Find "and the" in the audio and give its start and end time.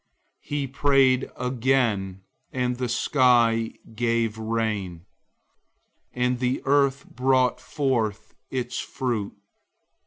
2.51-2.89, 6.11-6.59